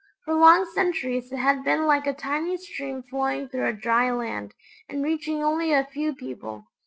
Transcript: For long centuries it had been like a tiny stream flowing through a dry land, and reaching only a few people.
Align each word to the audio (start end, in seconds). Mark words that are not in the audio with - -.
For 0.25 0.33
long 0.33 0.65
centuries 0.73 1.31
it 1.31 1.37
had 1.37 1.63
been 1.63 1.85
like 1.85 2.07
a 2.07 2.13
tiny 2.15 2.57
stream 2.57 3.03
flowing 3.03 3.47
through 3.49 3.67
a 3.67 3.73
dry 3.73 4.09
land, 4.09 4.55
and 4.89 5.03
reaching 5.03 5.43
only 5.43 5.73
a 5.73 5.85
few 5.85 6.15
people. 6.15 6.65